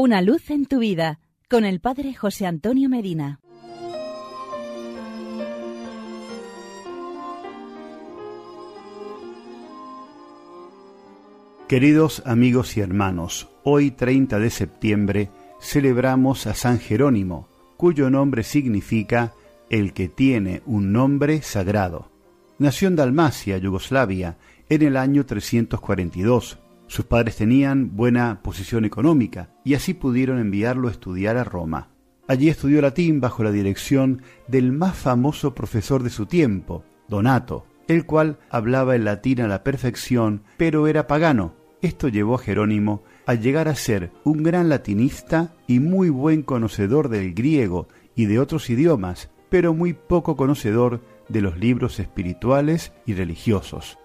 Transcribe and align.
Una 0.00 0.22
luz 0.22 0.48
en 0.50 0.66
tu 0.66 0.78
vida 0.78 1.18
con 1.50 1.64
el 1.64 1.80
Padre 1.80 2.14
José 2.14 2.46
Antonio 2.46 2.88
Medina. 2.88 3.40
Queridos 11.66 12.22
amigos 12.26 12.76
y 12.76 12.80
hermanos, 12.80 13.48
hoy 13.64 13.90
30 13.90 14.38
de 14.38 14.50
septiembre 14.50 15.30
celebramos 15.60 16.46
a 16.46 16.54
San 16.54 16.78
Jerónimo, 16.78 17.48
cuyo 17.76 18.08
nombre 18.08 18.44
significa 18.44 19.34
el 19.68 19.92
que 19.94 20.08
tiene 20.08 20.62
un 20.64 20.92
nombre 20.92 21.42
sagrado. 21.42 22.08
Nació 22.58 22.86
en 22.86 22.94
Dalmacia, 22.94 23.58
Yugoslavia, 23.58 24.38
en 24.68 24.82
el 24.82 24.96
año 24.96 25.26
342 25.26 26.60
sus 26.88 27.04
padres 27.04 27.36
tenían 27.36 27.96
buena 27.96 28.40
posición 28.42 28.84
económica 28.84 29.50
y 29.64 29.74
así 29.74 29.94
pudieron 29.94 30.38
enviarlo 30.38 30.88
a 30.88 30.90
estudiar 30.90 31.36
a 31.36 31.44
Roma. 31.44 31.90
Allí 32.26 32.48
estudió 32.48 32.82
latín 32.82 33.20
bajo 33.20 33.42
la 33.42 33.52
dirección 33.52 34.22
del 34.48 34.72
más 34.72 34.96
famoso 34.96 35.54
profesor 35.54 36.02
de 36.02 36.10
su 36.10 36.26
tiempo, 36.26 36.84
Donato, 37.08 37.66
el 37.86 38.04
cual 38.04 38.38
hablaba 38.50 38.96
el 38.96 39.04
latín 39.04 39.40
a 39.40 39.48
la 39.48 39.64
perfección, 39.64 40.42
pero 40.56 40.88
era 40.88 41.06
pagano. 41.06 41.54
Esto 41.80 42.08
llevó 42.08 42.34
a 42.34 42.38
Jerónimo 42.38 43.04
a 43.24 43.34
llegar 43.34 43.68
a 43.68 43.74
ser 43.74 44.10
un 44.24 44.42
gran 44.42 44.68
latinista 44.68 45.54
y 45.66 45.80
muy 45.80 46.10
buen 46.10 46.42
conocedor 46.42 47.08
del 47.08 47.34
griego 47.34 47.88
y 48.14 48.26
de 48.26 48.40
otros 48.40 48.68
idiomas, 48.68 49.30
pero 49.48 49.72
muy 49.72 49.92
poco 49.94 50.36
conocedor 50.36 51.02
de 51.28 51.40
los 51.40 51.58
libros 51.58 52.00
espirituales 52.00 52.92
y 53.06 53.14
religiosos. 53.14 53.98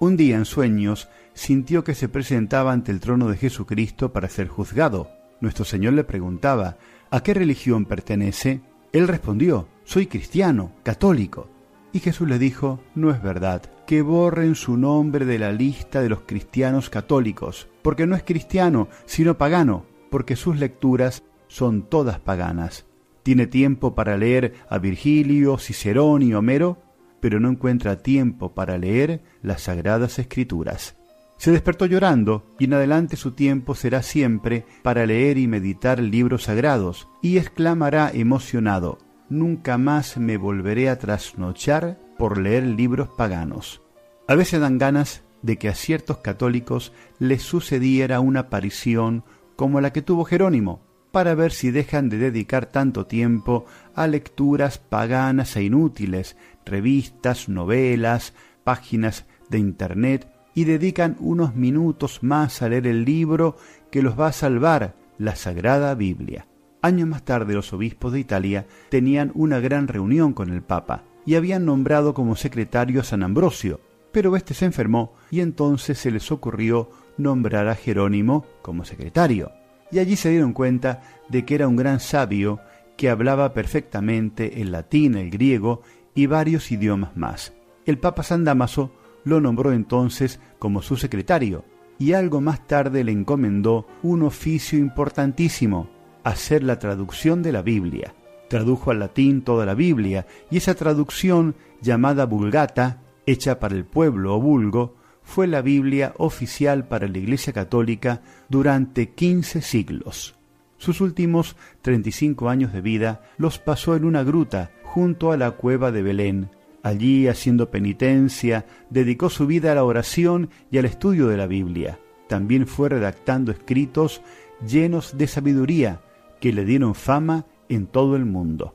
Un 0.00 0.16
día 0.16 0.36
en 0.36 0.44
sueños 0.44 1.08
sintió 1.38 1.84
que 1.84 1.94
se 1.94 2.08
presentaba 2.08 2.72
ante 2.72 2.90
el 2.90 2.98
trono 2.98 3.28
de 3.28 3.36
Jesucristo 3.36 4.12
para 4.12 4.28
ser 4.28 4.48
juzgado. 4.48 5.08
Nuestro 5.40 5.64
Señor 5.64 5.92
le 5.92 6.02
preguntaba, 6.02 6.78
¿a 7.10 7.22
qué 7.22 7.32
religión 7.32 7.84
pertenece? 7.84 8.60
Él 8.92 9.06
respondió, 9.06 9.68
soy 9.84 10.08
cristiano, 10.08 10.72
católico. 10.82 11.48
Y 11.92 12.00
Jesús 12.00 12.28
le 12.28 12.40
dijo, 12.40 12.80
no 12.96 13.12
es 13.12 13.22
verdad, 13.22 13.62
que 13.86 14.02
borren 14.02 14.56
su 14.56 14.76
nombre 14.76 15.26
de 15.26 15.38
la 15.38 15.52
lista 15.52 16.02
de 16.02 16.08
los 16.08 16.22
cristianos 16.22 16.90
católicos, 16.90 17.68
porque 17.82 18.04
no 18.08 18.16
es 18.16 18.24
cristiano, 18.24 18.88
sino 19.06 19.38
pagano, 19.38 19.86
porque 20.10 20.34
sus 20.34 20.58
lecturas 20.58 21.22
son 21.46 21.82
todas 21.82 22.18
paganas. 22.18 22.84
Tiene 23.22 23.46
tiempo 23.46 23.94
para 23.94 24.16
leer 24.16 24.54
a 24.68 24.78
Virgilio, 24.78 25.56
Cicerón 25.56 26.22
y 26.22 26.34
Homero, 26.34 26.82
pero 27.20 27.38
no 27.38 27.48
encuentra 27.48 28.02
tiempo 28.02 28.54
para 28.54 28.76
leer 28.76 29.22
las 29.40 29.62
sagradas 29.62 30.18
escrituras. 30.18 30.97
Se 31.38 31.52
despertó 31.52 31.86
llorando 31.86 32.44
y 32.58 32.64
en 32.64 32.74
adelante 32.74 33.16
su 33.16 33.32
tiempo 33.32 33.76
será 33.76 34.02
siempre 34.02 34.66
para 34.82 35.06
leer 35.06 35.38
y 35.38 35.46
meditar 35.46 36.00
libros 36.00 36.44
sagrados 36.44 37.08
y 37.22 37.38
exclamará 37.38 38.10
emocionado, 38.12 38.98
nunca 39.28 39.78
más 39.78 40.18
me 40.18 40.36
volveré 40.36 40.88
a 40.88 40.98
trasnochar 40.98 42.00
por 42.18 42.38
leer 42.38 42.64
libros 42.64 43.08
paganos. 43.16 43.82
A 44.26 44.34
veces 44.34 44.60
dan 44.60 44.78
ganas 44.78 45.22
de 45.42 45.56
que 45.56 45.68
a 45.68 45.76
ciertos 45.76 46.18
católicos 46.18 46.92
les 47.20 47.42
sucediera 47.42 48.18
una 48.18 48.40
aparición 48.40 49.24
como 49.54 49.80
la 49.80 49.92
que 49.92 50.02
tuvo 50.02 50.24
Jerónimo, 50.24 50.82
para 51.12 51.34
ver 51.34 51.52
si 51.52 51.70
dejan 51.70 52.08
de 52.08 52.18
dedicar 52.18 52.66
tanto 52.66 53.06
tiempo 53.06 53.64
a 53.94 54.06
lecturas 54.06 54.78
paganas 54.78 55.56
e 55.56 55.62
inútiles, 55.62 56.36
revistas, 56.66 57.48
novelas, 57.48 58.34
páginas 58.64 59.24
de 59.48 59.58
Internet, 59.58 60.28
y 60.58 60.64
dedican 60.64 61.16
unos 61.20 61.54
minutos 61.54 62.24
más 62.24 62.62
a 62.62 62.68
leer 62.68 62.88
el 62.88 63.04
libro 63.04 63.56
que 63.92 64.02
los 64.02 64.18
va 64.18 64.26
a 64.26 64.32
salvar, 64.32 64.96
la 65.16 65.36
Sagrada 65.36 65.94
Biblia. 65.94 66.48
Años 66.82 67.06
más 67.06 67.24
tarde 67.24 67.54
los 67.54 67.72
obispos 67.72 68.12
de 68.12 68.18
Italia 68.18 68.66
tenían 68.88 69.30
una 69.36 69.60
gran 69.60 69.86
reunión 69.86 70.32
con 70.32 70.52
el 70.52 70.62
Papa 70.62 71.04
y 71.24 71.36
habían 71.36 71.64
nombrado 71.64 72.12
como 72.12 72.34
secretario 72.34 73.00
a 73.00 73.04
San 73.04 73.22
Ambrosio, 73.22 73.78
pero 74.10 74.34
éste 74.34 74.52
se 74.52 74.64
enfermó 74.64 75.14
y 75.30 75.42
entonces 75.42 75.96
se 75.96 76.10
les 76.10 76.32
ocurrió 76.32 76.90
nombrar 77.18 77.68
a 77.68 77.76
Jerónimo 77.76 78.44
como 78.60 78.84
secretario. 78.84 79.52
Y 79.92 80.00
allí 80.00 80.16
se 80.16 80.30
dieron 80.30 80.54
cuenta 80.54 81.02
de 81.28 81.44
que 81.44 81.54
era 81.54 81.68
un 81.68 81.76
gran 81.76 82.00
sabio 82.00 82.58
que 82.96 83.10
hablaba 83.10 83.54
perfectamente 83.54 84.60
el 84.60 84.72
latín, 84.72 85.14
el 85.14 85.30
griego 85.30 85.82
y 86.16 86.26
varios 86.26 86.72
idiomas 86.72 87.16
más. 87.16 87.52
El 87.86 87.98
Papa 87.98 88.24
San 88.24 88.42
Damaso 88.42 88.90
lo 89.24 89.40
nombró 89.40 89.72
entonces 89.72 90.40
como 90.58 90.82
su 90.82 90.96
secretario 90.96 91.64
y 91.98 92.12
algo 92.12 92.40
más 92.40 92.66
tarde 92.66 93.04
le 93.04 93.12
encomendó 93.12 93.86
un 94.02 94.22
oficio 94.22 94.78
importantísimo, 94.78 95.90
hacer 96.24 96.62
la 96.62 96.78
traducción 96.78 97.42
de 97.42 97.52
la 97.52 97.62
Biblia. 97.62 98.14
Tradujo 98.48 98.90
al 98.90 99.00
latín 99.00 99.42
toda 99.42 99.66
la 99.66 99.74
Biblia 99.74 100.26
y 100.50 100.58
esa 100.58 100.74
traducción 100.74 101.56
llamada 101.80 102.24
Vulgata, 102.24 103.02
hecha 103.26 103.58
para 103.58 103.74
el 103.74 103.84
pueblo 103.84 104.36
o 104.36 104.40
vulgo, 104.40 104.96
fue 105.22 105.46
la 105.46 105.60
Biblia 105.60 106.14
oficial 106.16 106.88
para 106.88 107.06
la 107.06 107.18
Iglesia 107.18 107.52
Católica 107.52 108.22
durante 108.48 109.10
quince 109.10 109.60
siglos. 109.60 110.36
Sus 110.78 111.00
últimos 111.00 111.56
35 111.82 112.48
años 112.48 112.72
de 112.72 112.80
vida 112.80 113.22
los 113.36 113.58
pasó 113.58 113.96
en 113.96 114.04
una 114.04 114.22
gruta 114.22 114.70
junto 114.84 115.32
a 115.32 115.36
la 115.36 115.50
cueva 115.50 115.90
de 115.90 116.02
Belén. 116.02 116.50
Allí, 116.82 117.26
haciendo 117.26 117.70
penitencia, 117.70 118.66
dedicó 118.90 119.30
su 119.30 119.46
vida 119.46 119.72
a 119.72 119.74
la 119.74 119.84
oración 119.84 120.50
y 120.70 120.78
al 120.78 120.84
estudio 120.84 121.26
de 121.26 121.36
la 121.36 121.46
Biblia. 121.46 121.98
También 122.28 122.66
fue 122.66 122.88
redactando 122.88 123.50
escritos 123.50 124.22
llenos 124.66 125.16
de 125.16 125.26
sabiduría 125.26 126.00
que 126.40 126.52
le 126.52 126.64
dieron 126.64 126.94
fama 126.94 127.46
en 127.68 127.86
todo 127.86 128.16
el 128.16 128.24
mundo. 128.24 128.74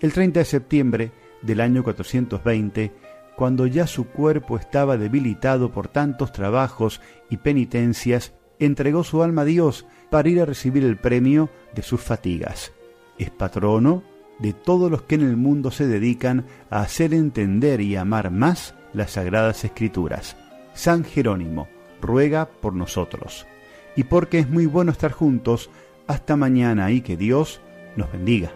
El 0.00 0.12
30 0.12 0.40
de 0.40 0.44
septiembre 0.44 1.12
del 1.42 1.60
año 1.60 1.84
420, 1.84 2.92
cuando 3.36 3.66
ya 3.66 3.86
su 3.86 4.06
cuerpo 4.08 4.56
estaba 4.56 4.96
debilitado 4.96 5.70
por 5.70 5.88
tantos 5.88 6.32
trabajos 6.32 7.00
y 7.30 7.36
penitencias, 7.36 8.34
entregó 8.58 9.04
su 9.04 9.22
alma 9.22 9.42
a 9.42 9.44
Dios 9.44 9.86
para 10.10 10.28
ir 10.28 10.40
a 10.40 10.46
recibir 10.46 10.84
el 10.84 10.96
premio 10.96 11.50
de 11.74 11.82
sus 11.82 12.00
fatigas. 12.00 12.72
Es 13.18 13.30
patrono 13.30 14.02
de 14.38 14.52
todos 14.52 14.90
los 14.90 15.02
que 15.02 15.14
en 15.14 15.22
el 15.22 15.36
mundo 15.36 15.70
se 15.70 15.86
dedican 15.86 16.46
a 16.70 16.80
hacer 16.80 17.14
entender 17.14 17.80
y 17.80 17.96
amar 17.96 18.30
más 18.30 18.74
las 18.92 19.12
sagradas 19.12 19.64
escrituras. 19.64 20.36
San 20.74 21.04
Jerónimo 21.04 21.68
ruega 22.00 22.46
por 22.46 22.74
nosotros. 22.74 23.46
Y 23.94 24.04
porque 24.04 24.38
es 24.38 24.50
muy 24.50 24.66
bueno 24.66 24.92
estar 24.92 25.12
juntos, 25.12 25.70
hasta 26.06 26.36
mañana 26.36 26.90
y 26.90 27.00
que 27.00 27.16
Dios 27.16 27.60
nos 27.96 28.12
bendiga. 28.12 28.52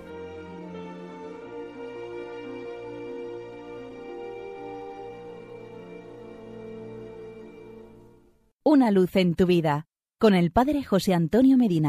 Una 8.63 8.91
luz 8.91 9.17
en 9.17 9.35
tu 9.35 9.47
vida 9.47 9.87
con 10.19 10.35
el 10.35 10.53
Padre 10.53 10.85
José 10.85 11.15
Antonio 11.15 11.57
Medina. 11.57 11.89